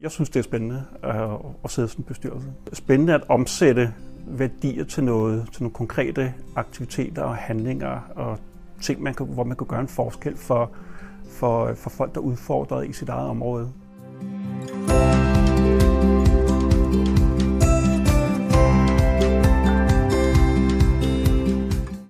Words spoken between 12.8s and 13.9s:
i sit eget område.